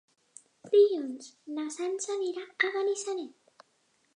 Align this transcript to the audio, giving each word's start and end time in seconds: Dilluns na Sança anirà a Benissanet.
Dilluns 0.69 1.27
na 1.57 1.65
Sança 1.75 2.11
anirà 2.15 2.47
a 2.69 2.73
Benissanet. 2.79 3.65